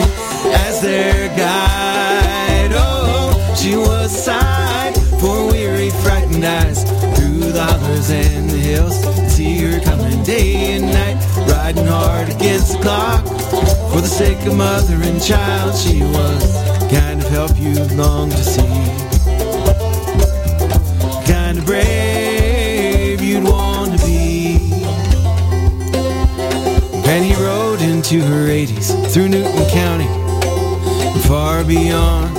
as 0.55 0.81
their 0.81 1.27
guide. 1.37 2.71
Oh, 2.73 3.55
she 3.61 3.75
was 3.75 4.13
sight 4.13 4.95
for 5.19 5.45
weary, 5.49 5.91
frightened 5.91 6.45
eyes 6.45 6.85
through 7.19 7.51
the 7.51 7.65
hollers 7.65 8.11
and 8.11 8.49
the 8.49 8.59
hills. 8.59 8.97
See 9.35 9.59
her 9.59 9.81
coming 9.81 10.23
day 10.23 10.77
and 10.77 10.85
night, 10.85 11.17
riding 11.51 11.87
hard 11.87 12.29
against 12.29 12.75
the 12.75 12.79
clock. 12.79 13.25
For 13.91 14.01
the 14.01 14.07
sake 14.07 14.41
of 14.47 14.57
mother 14.57 14.95
and 15.03 15.21
child, 15.21 15.75
she 15.77 16.03
was 16.03 16.53
the 16.79 16.89
kind 16.93 17.21
of 17.25 17.29
help 17.29 17.59
you 17.59 17.75
long 17.97 18.31
to 18.31 18.37
see. 18.37 18.63
Kind 21.27 21.59
of 21.59 21.67
brave 21.67 21.96
Penny 27.07 27.37
rode 27.37 27.83
into 27.83 28.21
her 28.21 28.49
80s 28.49 29.13
through 29.13 29.29
Newton 29.29 29.65
County 29.71 30.09
and 30.09 31.23
far 31.23 31.63
beyond 31.63 32.35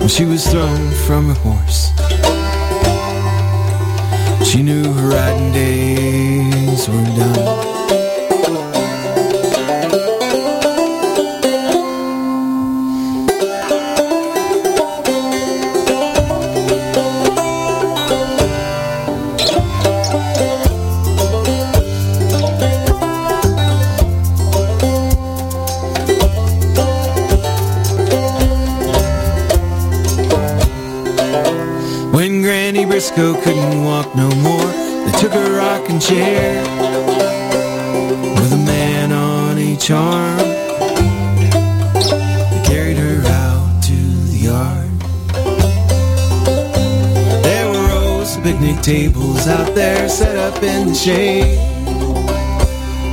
when 0.00 0.08
she 0.08 0.24
was 0.24 0.46
thrown 0.46 0.90
from 1.06 1.26
her 1.26 1.34
horse. 1.34 1.90
She 4.50 4.62
knew 4.62 4.90
her 4.90 5.08
riding 5.10 5.52
days 5.52 6.88
were 6.88 7.04
done. 7.14 7.59
Picnic 48.50 48.82
tables 48.82 49.46
out 49.46 49.74
there 49.76 50.08
set 50.08 50.36
up 50.36 50.60
in 50.60 50.88
the 50.88 50.94
shade. 50.94 51.56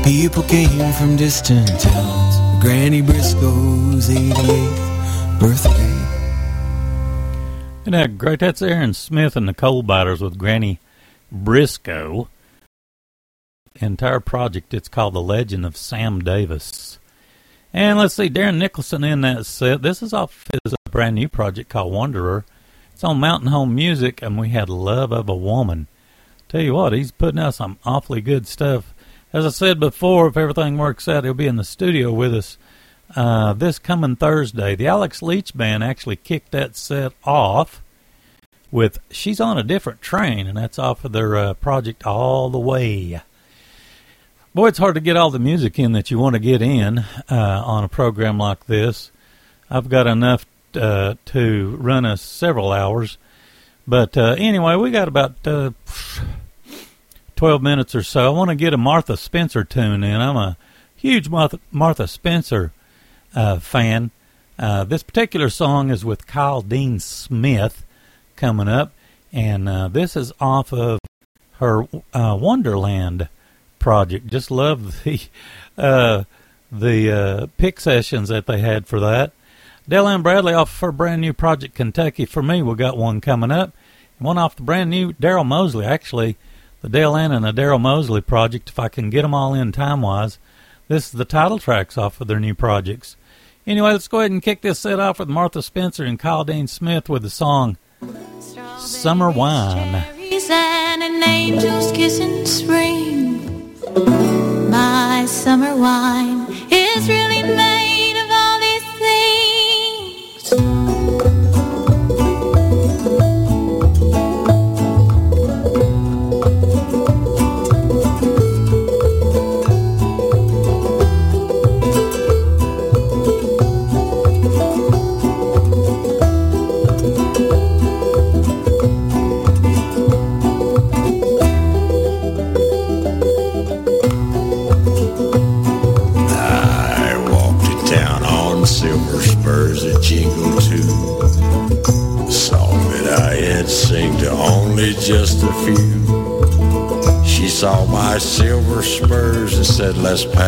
People 0.03 0.41
came 0.43 0.91
from 0.93 1.15
distant 1.15 1.67
towns. 1.79 2.63
Granny 2.63 3.03
Briscoe's 3.03 4.09
88th 4.09 5.39
birthday. 5.39 5.93
And 7.85 7.93
that 7.93 8.17
great. 8.17 8.39
That's 8.39 8.63
Aaron 8.63 8.95
Smith 8.95 9.35
and 9.35 9.47
the 9.47 9.53
Coal 9.53 9.83
Biters 9.83 10.21
with 10.21 10.39
Granny 10.39 10.79
Briscoe. 11.31 12.29
Entire 13.75 14.19
project. 14.19 14.73
It's 14.73 14.89
called 14.89 15.13
The 15.13 15.21
Legend 15.21 15.67
of 15.67 15.77
Sam 15.77 16.19
Davis. 16.23 16.97
And 17.71 17.99
let's 17.99 18.15
see, 18.15 18.27
Darren 18.27 18.57
Nicholson 18.57 19.03
in 19.03 19.21
that 19.21 19.45
set. 19.45 19.83
This 19.83 20.01
is 20.01 20.13
off 20.13 20.47
his 20.51 20.73
brand 20.89 21.13
new 21.13 21.29
project 21.29 21.69
called 21.69 21.93
Wanderer. 21.93 22.43
It's 22.97 23.03
on 23.03 23.19
Mountain 23.19 23.49
Home 23.49 23.75
Music, 23.75 24.23
and 24.23 24.39
we 24.39 24.49
had 24.49 24.69
Love 24.69 25.11
of 25.11 25.29
a 25.29 25.35
Woman. 25.35 25.85
Tell 26.49 26.61
you 26.61 26.73
what, 26.73 26.93
he's 26.93 27.11
putting 27.11 27.39
out 27.39 27.53
some 27.53 27.77
awfully 27.85 28.21
good 28.21 28.47
stuff. 28.47 28.91
As 29.31 29.45
I 29.45 29.49
said 29.49 29.79
before, 29.79 30.25
if 30.25 30.35
everything 30.35 30.79
works 30.79 31.07
out, 31.07 31.23
he'll 31.23 31.35
be 31.35 31.45
in 31.45 31.57
the 31.57 31.63
studio 31.63 32.11
with 32.11 32.33
us 32.33 32.57
uh, 33.15 33.53
this 33.53 33.77
coming 33.77 34.15
Thursday. 34.15 34.75
The 34.75 34.87
Alex 34.87 35.21
Leach 35.21 35.55
Band 35.55 35.83
actually 35.83 36.15
kicked 36.15 36.51
that 36.53 36.75
set 36.75 37.13
off 37.23 37.83
with 38.71 38.97
She's 39.11 39.39
on 39.39 39.59
a 39.59 39.63
Different 39.63 40.01
Train, 40.01 40.47
and 40.47 40.57
that's 40.57 40.79
off 40.79 41.05
of 41.05 41.11
their 41.11 41.35
uh, 41.37 41.53
project 41.53 42.03
All 42.03 42.49
the 42.49 42.57
Way. 42.57 43.21
Boy, 44.55 44.69
it's 44.69 44.79
hard 44.79 44.95
to 44.95 45.01
get 45.01 45.15
all 45.15 45.29
the 45.29 45.37
music 45.37 45.77
in 45.77 45.91
that 45.91 46.09
you 46.09 46.17
want 46.17 46.33
to 46.33 46.39
get 46.39 46.63
in 46.63 46.97
uh, 46.97 47.61
on 47.63 47.83
a 47.83 47.89
program 47.89 48.39
like 48.39 48.65
this. 48.65 49.11
I've 49.69 49.87
got 49.87 50.07
enough 50.07 50.47
uh, 50.75 51.15
to 51.25 51.77
run 51.79 52.05
us 52.05 52.21
several 52.21 52.71
hours. 52.71 53.17
But 53.87 54.17
uh, 54.17 54.35
anyway, 54.37 54.75
we 54.75 54.91
got 54.91 55.07
about 55.07 55.35
uh, 55.47 55.71
12 57.37 57.61
minutes 57.61 57.95
or 57.95 58.03
so. 58.03 58.25
I 58.25 58.29
want 58.29 58.49
to 58.49 58.55
get 58.55 58.73
a 58.73 58.77
Martha 58.77 59.15
Spencer 59.15 59.63
tune 59.63 60.03
in. 60.03 60.19
I'm 60.19 60.35
a 60.35 60.57
huge 60.95 61.29
Martha, 61.29 61.59
Martha 61.71 62.07
Spencer 62.07 62.73
uh, 63.33 63.59
fan. 63.59 64.11
Uh, 64.59 64.83
this 64.83 65.03
particular 65.03 65.49
song 65.49 65.89
is 65.89 66.03
with 66.03 66.27
Kyle 66.27 66.61
Dean 66.61 66.99
Smith 66.99 67.85
coming 68.35 68.67
up, 68.67 68.91
and 69.31 69.69
uh, 69.69 69.87
this 69.87 70.15
is 70.15 70.33
off 70.41 70.73
of 70.73 70.99
her 71.59 71.83
uh, 72.13 72.37
Wonderland 72.39 73.29
project. 73.79 74.27
Just 74.27 74.49
love 74.49 75.03
the 75.03 75.21
the 76.71 77.49
pick 77.57 77.79
sessions 77.79 78.29
that 78.29 78.47
they 78.47 78.59
had 78.59 78.87
for 78.87 78.99
that. 78.99 79.31
Dale 79.89 80.07
Ann 80.07 80.21
Bradley 80.21 80.53
off 80.53 80.79
her 80.81 80.91
brand 80.91 81.21
new 81.21 81.31
project 81.31 81.73
Kentucky. 81.75 82.25
For 82.25 82.43
me, 82.43 82.61
we 82.61 82.75
got 82.75 82.97
one 82.97 83.21
coming 83.21 83.51
up. 83.51 83.73
One 84.19 84.37
off 84.37 84.55
the 84.55 84.63
brand 84.63 84.89
new 84.89 85.13
Daryl 85.13 85.45
Mosley. 85.45 85.85
Actually, 85.85 86.37
the 86.81 86.89
Dale 86.89 87.15
Ann 87.15 87.31
and 87.31 87.45
the 87.45 87.53
Daryl 87.53 87.79
Mosley 87.79 88.19
project. 88.19 88.69
If 88.69 88.79
I 88.79 88.89
can 88.89 89.09
get 89.09 89.21
them 89.21 89.33
all 89.33 89.53
in 89.53 89.71
time 89.71 90.01
wise, 90.01 90.39
this 90.89 91.05
is 91.05 91.11
the 91.13 91.23
title 91.23 91.57
tracks 91.57 91.97
off 91.97 92.19
of 92.19 92.27
their 92.27 92.39
new 92.39 92.53
projects. 92.53 93.15
Anyway, 93.65 93.91
let's 93.91 94.07
go 94.07 94.19
ahead 94.19 94.31
and 94.31 94.41
kick 94.41 94.61
this 94.61 94.79
set 94.79 94.99
off 94.99 95.19
with 95.19 95.29
Martha 95.29 95.61
Spencer 95.61 96.03
and 96.03 96.19
Kyle 96.19 96.43
Dean 96.43 96.67
Smith 96.67 97.07
with 97.07 97.21
the 97.21 97.29
song 97.29 97.77
Summer 98.79 99.29
Wine. 99.31 100.03
And 100.49 101.03
an 101.03 101.23
angel's 101.23 101.91
kiss 101.91 102.19
in 102.19 102.45
spring. 102.45 103.73
My 104.69 105.25
summer 105.27 105.75
wine 105.75 106.46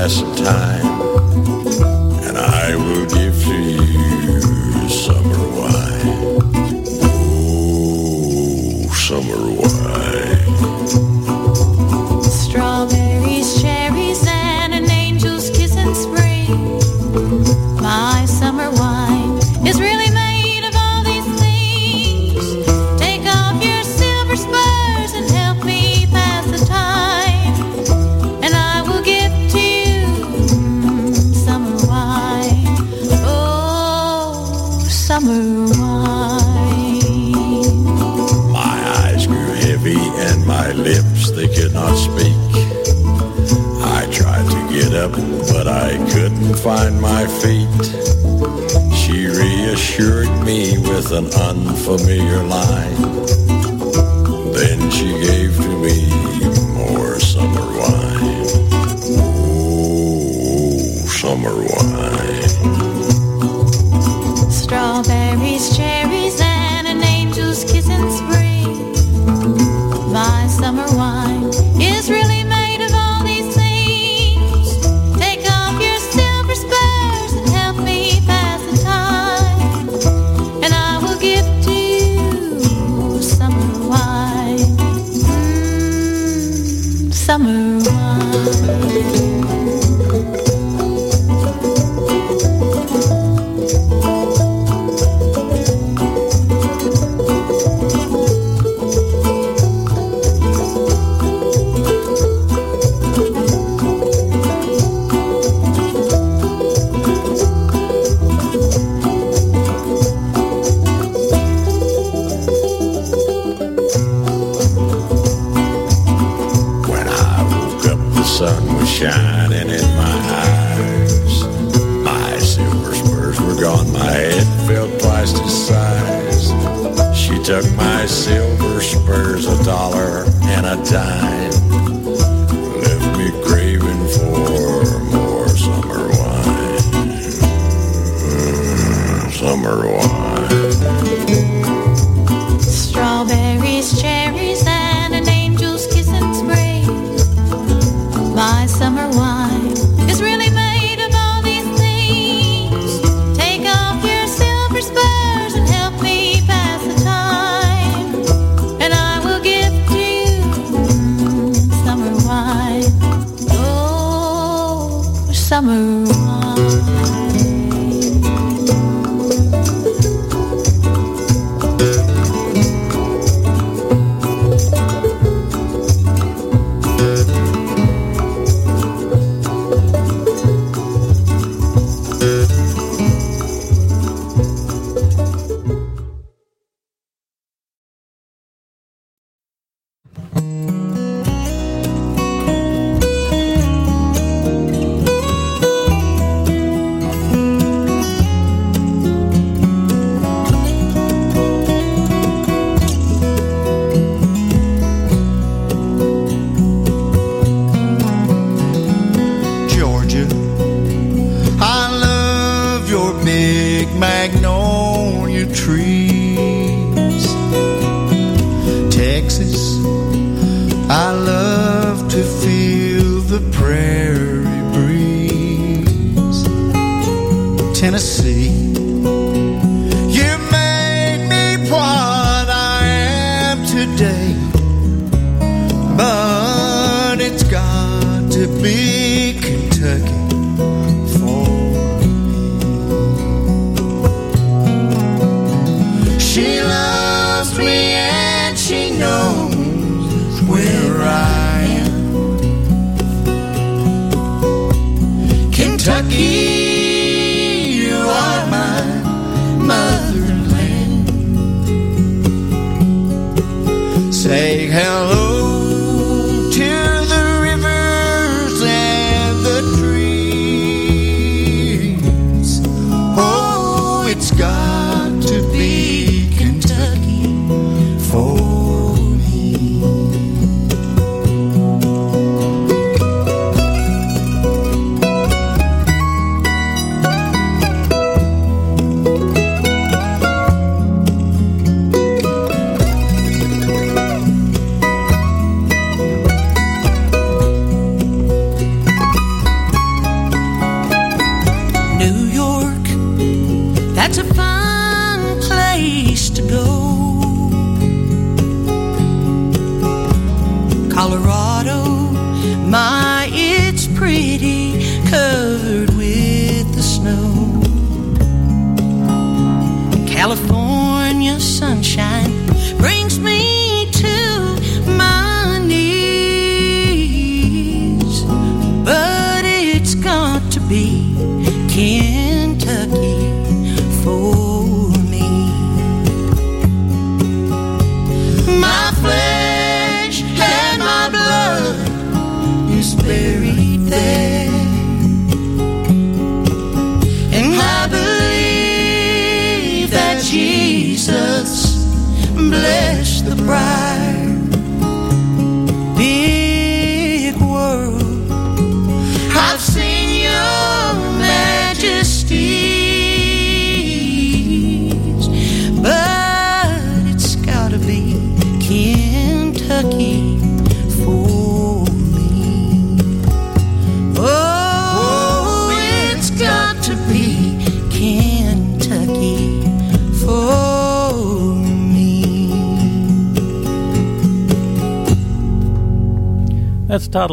said, 0.07 0.58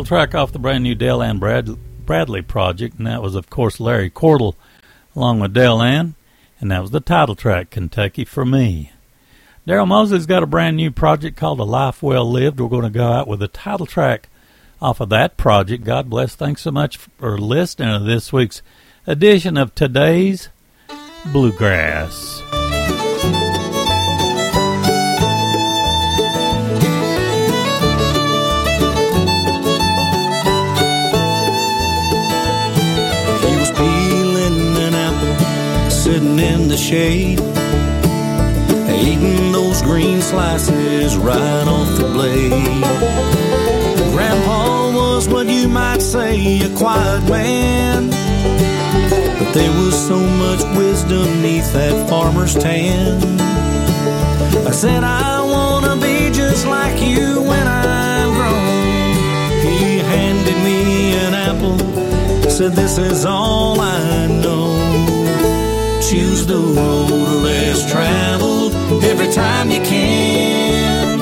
track 0.07 0.35
off 0.35 0.53
the 0.53 0.59
brand 0.59 0.85
new 0.85 0.95
Dale 0.95 1.23
Ann 1.23 1.39
Brad- 1.39 1.77
Bradley 2.07 2.43
project, 2.43 2.99
and 2.99 3.07
that 3.07 3.23
was, 3.23 3.35
of 3.35 3.51
course, 3.51 3.81
Larry 3.81 4.11
Cordle 4.11 4.55
along 5.15 5.41
with 5.41 5.53
Dale 5.53 5.83
Ann, 5.83 6.15
and 6.61 6.71
that 6.71 6.83
was 6.83 6.91
the 6.91 7.01
title 7.01 7.35
track, 7.35 7.71
Kentucky 7.71 8.25
for 8.25 8.45
Me. 8.45 8.93
Daryl 9.67 9.89
Mosley's 9.89 10.27
got 10.27 10.45
a 10.45 10.47
brand 10.47 10.77
new 10.77 10.93
project 10.93 11.37
called 11.37 11.59
A 11.59 11.65
Life 11.65 12.03
Well 12.03 12.31
Lived. 12.31 12.61
We're 12.61 12.69
going 12.69 12.85
to 12.85 12.91
go 12.91 13.09
out 13.09 13.27
with 13.27 13.41
the 13.41 13.49
title 13.49 13.87
track 13.87 14.29
off 14.81 15.01
of 15.01 15.09
that 15.09 15.37
project. 15.37 15.83
God 15.83 16.09
bless. 16.09 16.37
Thanks 16.37 16.63
so 16.63 16.71
much 16.71 16.99
for 16.99 17.37
listening 17.37 17.99
to 17.99 18.05
this 18.05 18.33
week's 18.33 18.63
edition 19.07 19.57
of 19.57 19.75
today's 19.75 20.51
Bluegrass. 21.33 22.66
The 36.77 36.83
shade, 36.83 37.41
eating 38.91 39.51
those 39.51 39.81
green 39.81 40.21
slices 40.21 41.17
right 41.17 41.67
off 41.67 41.89
the 41.97 42.09
blade. 42.13 42.83
Grandpa 44.13 44.93
was 44.93 45.27
what 45.29 45.47
you 45.47 45.69
might 45.69 46.03
say 46.03 46.61
a 46.61 46.69
quiet 46.77 47.23
man, 47.31 48.11
but 49.39 49.53
there 49.55 49.71
was 49.81 49.95
so 50.07 50.19
much 50.19 50.63
wisdom 50.77 51.41
neath 51.41 51.73
that 51.73 52.09
farmer's 52.11 52.55
tan. 52.55 53.23
I 54.67 54.71
said, 54.71 55.03
I 55.03 55.43
wanna 55.43 55.97
be 55.97 56.31
just 56.31 56.67
like 56.67 57.01
you 57.01 57.41
when 57.41 57.67
I'm 57.67 58.35
grown. 58.35 59.63
He 59.65 59.99
handed 59.99 60.59
me 60.63 61.15
an 61.25 61.33
apple 61.33 61.79
said 62.51 62.73
this 62.73 62.99
is 62.99 63.25
all 63.25 63.81
I 63.81 64.27
know. 64.27 64.86
Choose 66.11 66.47
the 66.47 66.55
road 66.55 67.43
less 67.43 67.91
traveled 67.91 68.73
every 69.03 69.27
time 69.33 69.73
you 69.73 69.81
can. 69.81 71.19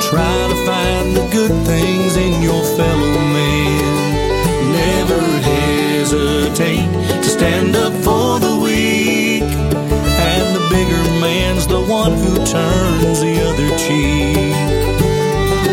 Try 0.00 0.48
to 0.48 0.54
find 0.64 1.16
the 1.16 1.28
good 1.32 1.50
things 1.66 2.16
in 2.16 2.40
your 2.40 2.62
fellow 2.76 3.18
man. 3.18 4.70
Never 4.70 5.20
hesitate 5.50 6.86
to 7.20 7.28
stand 7.28 7.74
up 7.74 7.92
for 7.94 8.38
the 8.38 8.60
weak. 8.62 9.42
And 9.42 10.54
the 10.54 10.68
bigger 10.70 11.02
man's 11.20 11.66
the 11.66 11.80
one 11.80 12.12
who 12.12 12.36
turns 12.46 13.20
the 13.20 13.34
other 13.48 13.76
cheek. 13.76 14.54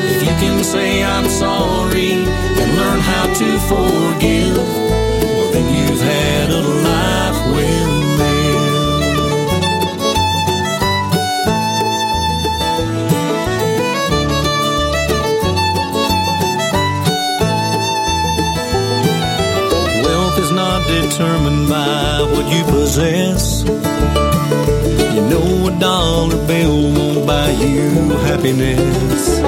If 0.10 0.24
you 0.24 0.34
can 0.42 0.64
say 0.64 1.04
I'm 1.04 1.30
sorry 1.30 2.14
and 2.14 2.76
learn 2.76 3.00
how 3.00 3.26
to 3.32 3.60
forgive, 3.70 4.79
determined 21.20 21.68
by 21.68 22.22
what 22.32 22.50
you 22.50 22.64
possess. 22.64 23.64
You 25.14 25.22
know 25.30 25.68
a 25.68 25.78
dollar 25.78 26.48
bill 26.48 26.94
won't 26.94 27.28
buy 27.28 27.52
you 27.52 27.90
happiness. 28.30 29.42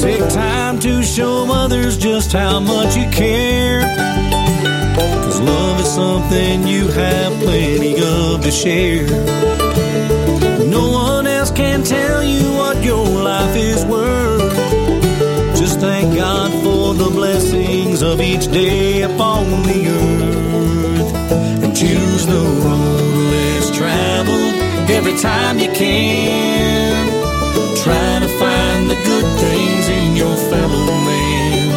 Take 0.00 0.26
time 0.30 0.78
to 0.78 1.02
show 1.02 1.52
others 1.52 1.98
just 1.98 2.32
how 2.32 2.60
much 2.60 2.96
you 2.96 3.06
care. 3.10 3.82
Cause 4.96 5.40
love 5.42 5.80
is 5.80 5.92
something 5.94 6.66
you 6.66 6.88
have 6.88 7.32
plenty 7.40 7.96
of 8.02 8.40
to 8.42 8.50
share. 8.50 9.06
No 10.66 10.92
one 10.92 11.26
else 11.26 11.50
can't 11.50 11.84
tell 11.86 12.24
you 12.24 12.52
what 12.52 12.82
your 12.82 13.06
life 13.06 13.54
is 13.54 13.84
worth. 13.84 14.56
Just 15.58 15.78
thank 15.78 16.16
God 16.16 16.50
for 16.64 16.94
the 16.94 17.10
blessings 17.10 18.00
of 18.00 18.22
each 18.22 18.50
day 18.50 19.02
upon 19.02 19.44
the 19.64 19.88
earth. 19.88 20.09
Choose 21.80 22.26
the 22.26 22.34
road 22.34 23.30
less 23.32 23.70
traveled 23.74 24.54
every 24.90 25.16
time 25.16 25.58
you 25.58 25.72
can. 25.72 27.06
Try 27.82 28.18
to 28.20 28.28
find 28.38 28.90
the 28.90 28.96
good 28.96 29.24
things 29.40 29.88
in 29.88 30.14
your 30.14 30.36
fellow 30.50 30.86
man. 31.08 31.68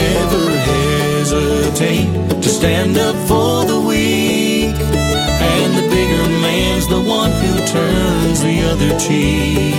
Never 0.00 0.48
hesitate 0.70 2.40
to 2.40 2.48
stand 2.48 2.96
up 2.96 3.16
for 3.28 3.66
the 3.66 3.78
weak. 3.78 4.72
And 4.72 5.74
the 5.76 5.86
bigger 5.90 6.28
man's 6.40 6.88
the 6.88 7.02
one 7.02 7.30
who 7.30 7.52
turns 7.66 8.42
the 8.42 8.62
other 8.70 8.98
cheek. 8.98 9.74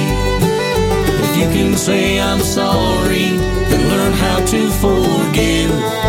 If 1.25 1.37
you 1.39 1.47
can 1.57 1.75
say 1.75 2.21
I'm 2.21 2.41
sorry 2.41 3.29
and 3.73 3.81
learn 3.89 4.13
how 4.13 4.45
to 4.45 4.69
forgive, 4.83 6.08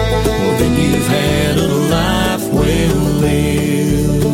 life 2.70 2.94
well 2.94 3.20
lived. 3.20 4.24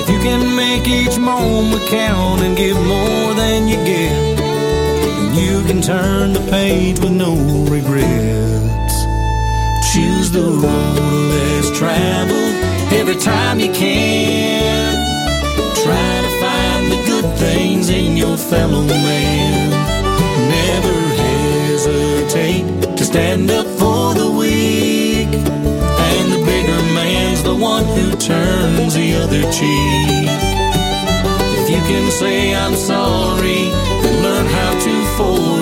If 0.00 0.08
you 0.08 0.18
can 0.18 0.56
make 0.56 0.86
each 0.86 1.18
moment 1.18 1.82
count 1.88 2.42
and 2.42 2.56
give 2.56 2.76
more 2.76 3.34
than 3.34 3.68
you 3.68 3.76
get, 3.76 4.36
then 4.36 5.34
you 5.34 5.64
can 5.66 5.80
turn 5.80 6.32
the 6.32 6.40
page 6.50 6.98
with 7.00 7.12
no 7.12 7.34
regrets. 7.70 8.94
Choose 9.92 10.30
the 10.30 10.42
road 10.42 10.98
less 11.32 11.78
traveled 11.78 12.54
every 13.00 13.16
time 13.16 13.60
you 13.60 13.72
can. 13.72 14.94
Try 15.84 16.12
to 16.26 16.32
find 16.40 16.92
the 16.92 17.02
good 17.06 17.38
things 17.38 17.90
in 17.90 18.16
your 18.16 18.36
fellow 18.36 18.82
man. 18.82 19.70
Never 20.48 20.96
hesitate 21.24 22.96
to 22.96 23.04
stand 23.04 23.50
up 23.50 23.71
turns 28.26 28.94
the 28.94 29.14
other 29.16 29.42
cheek. 29.50 30.28
If 31.58 31.68
you 31.70 31.80
can 31.90 32.08
say 32.12 32.54
I'm 32.54 32.76
sorry 32.76 33.70
and 34.06 34.22
learn 34.22 34.46
how 34.46 34.72
to 34.78 34.94
forgive. 35.16 35.61